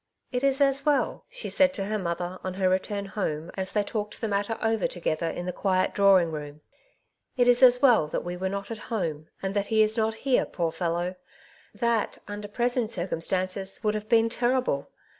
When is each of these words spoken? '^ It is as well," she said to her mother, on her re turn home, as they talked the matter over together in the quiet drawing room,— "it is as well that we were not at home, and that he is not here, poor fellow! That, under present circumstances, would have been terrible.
'^ 0.01 0.03
It 0.31 0.43
is 0.43 0.61
as 0.61 0.83
well," 0.83 1.25
she 1.29 1.47
said 1.47 1.75
to 1.75 1.85
her 1.85 1.99
mother, 1.99 2.39
on 2.43 2.55
her 2.55 2.67
re 2.67 2.79
turn 2.79 3.05
home, 3.05 3.51
as 3.55 3.71
they 3.71 3.83
talked 3.83 4.19
the 4.19 4.27
matter 4.27 4.57
over 4.59 4.87
together 4.87 5.27
in 5.27 5.45
the 5.45 5.53
quiet 5.53 5.93
drawing 5.93 6.31
room,— 6.31 6.61
"it 7.37 7.47
is 7.47 7.61
as 7.61 7.83
well 7.83 8.07
that 8.07 8.23
we 8.25 8.35
were 8.35 8.49
not 8.49 8.71
at 8.71 8.79
home, 8.89 9.27
and 9.43 9.53
that 9.55 9.67
he 9.67 9.83
is 9.83 9.97
not 9.97 10.15
here, 10.25 10.47
poor 10.47 10.71
fellow! 10.71 11.17
That, 11.75 12.17
under 12.27 12.47
present 12.47 12.89
circumstances, 12.89 13.79
would 13.83 13.93
have 13.93 14.09
been 14.09 14.27
terrible. 14.27 14.89